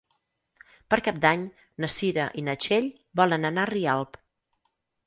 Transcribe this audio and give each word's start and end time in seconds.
Per 0.93 0.99
Cap 1.09 1.19
d'Any 1.27 1.43
na 1.85 1.91
Cira 1.99 2.27
i 2.43 2.47
na 2.49 2.59
Txell 2.65 2.91
volen 3.23 3.51
anar 3.53 3.69
a 3.69 3.73
Rialp. 3.77 4.21